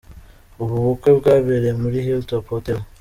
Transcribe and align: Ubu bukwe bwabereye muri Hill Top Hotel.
Ubu 0.61 0.75
bukwe 0.83 1.09
bwabereye 1.19 1.73
muri 1.81 1.97
Hill 2.05 2.21
Top 2.29 2.45
Hotel. 2.53 2.79